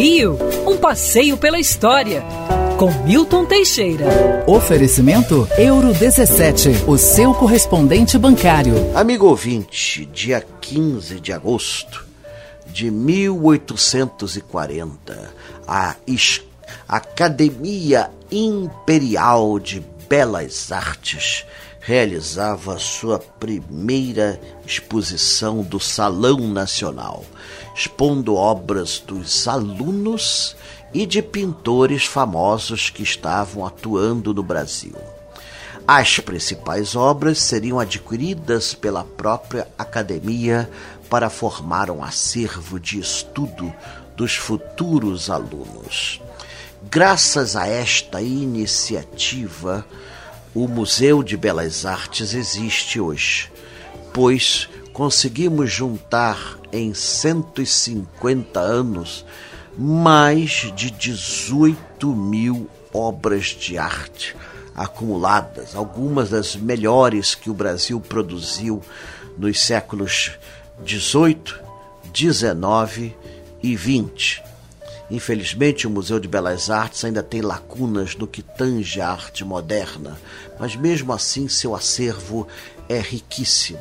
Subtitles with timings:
[0.00, 2.24] Rio, um passeio pela história.
[2.78, 4.06] Com Milton Teixeira.
[4.46, 8.72] Oferecimento Euro 17, o seu correspondente bancário.
[8.96, 12.06] Amigo ouvinte, dia 15 de agosto
[12.72, 15.34] de 1840,
[15.68, 15.94] a
[16.88, 21.46] Academia Imperial de Belas Artes
[21.78, 27.24] realizava sua primeira exposição do Salão Nacional,
[27.76, 30.56] expondo obras dos alunos
[30.92, 34.96] e de pintores famosos que estavam atuando no Brasil.
[35.86, 40.68] As principais obras seriam adquiridas pela própria academia
[41.08, 43.72] para formar um acervo de estudo
[44.16, 46.20] dos futuros alunos.
[46.88, 49.84] Graças a esta iniciativa,
[50.54, 53.52] o Museu de Belas Artes existe hoje,
[54.14, 59.26] pois conseguimos juntar em 150 anos
[59.76, 64.34] mais de 18 mil obras de arte
[64.74, 68.80] acumuladas, algumas das melhores que o Brasil produziu
[69.36, 70.32] nos séculos
[70.82, 71.60] 18,
[72.10, 73.14] 19
[73.62, 74.49] e 20
[75.10, 80.16] Infelizmente, o Museu de Belas Artes ainda tem lacunas no que tange a arte moderna,
[80.58, 82.46] mas mesmo assim seu acervo
[82.88, 83.80] é riquíssimo.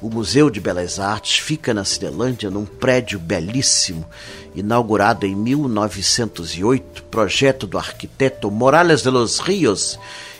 [0.00, 4.06] O Museu de Belas Artes fica na Cinelândia, num prédio belíssimo,
[4.54, 9.98] inaugurado em 1908, projeto do arquiteto Morales de los Rios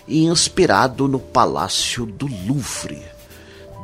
[0.08, 3.02] e inspirado no Palácio do Louvre.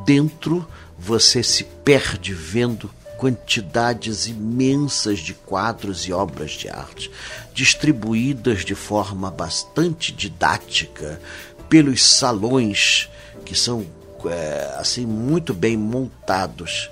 [0.06, 0.66] Dentro,
[0.98, 7.10] você se perde vendo quantidades imensas de quadros e obras de arte,
[7.54, 11.20] distribuídas de forma bastante didática
[11.68, 13.08] pelos salões
[13.44, 13.86] que são
[14.26, 16.90] é, assim muito bem montados.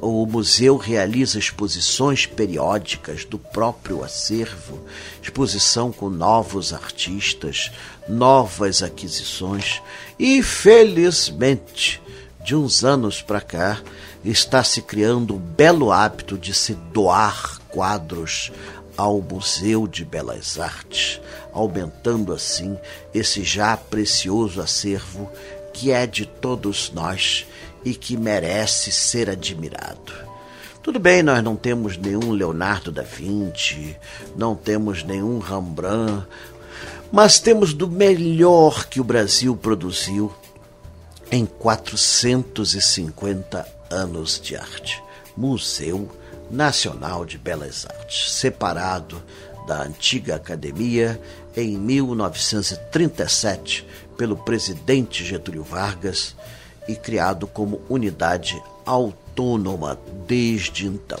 [0.00, 4.80] O museu realiza exposições periódicas do próprio acervo,
[5.20, 7.72] exposição com novos artistas,
[8.08, 9.82] novas aquisições
[10.18, 12.00] e felizmente
[12.46, 13.82] de uns anos para cá
[14.24, 18.52] está se criando o belo hábito de se doar quadros
[18.96, 21.20] ao Museu de Belas Artes,
[21.52, 22.78] aumentando assim
[23.12, 25.28] esse já precioso acervo
[25.74, 27.44] que é de todos nós
[27.84, 30.12] e que merece ser admirado.
[30.84, 33.96] Tudo bem, nós não temos nenhum Leonardo da Vinci,
[34.36, 36.24] não temos nenhum Rembrandt,
[37.10, 40.32] mas temos do melhor que o Brasil produziu
[41.30, 45.02] em 450 anos de arte.
[45.36, 46.10] Museu
[46.50, 49.22] Nacional de Belas Artes, separado
[49.66, 51.20] da antiga academia
[51.56, 53.84] em 1937
[54.16, 56.36] pelo presidente Getúlio Vargas
[56.86, 61.18] e criado como unidade autônoma desde então.